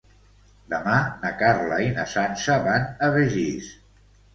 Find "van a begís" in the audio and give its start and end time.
2.67-3.75